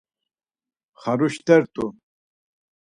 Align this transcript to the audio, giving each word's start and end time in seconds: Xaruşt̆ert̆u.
Xaruşt̆ert̆u. 1.01 1.85